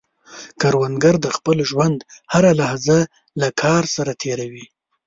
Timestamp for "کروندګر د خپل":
0.61-1.57